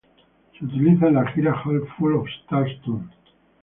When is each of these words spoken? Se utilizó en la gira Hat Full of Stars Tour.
Se 0.57 0.65
utilizó 0.65 1.05
en 1.05 1.13
la 1.13 1.27
gira 1.31 1.51
Hat 1.53 1.95
Full 1.99 2.15
of 2.15 2.27
Stars 2.41 2.81
Tour. 2.83 3.01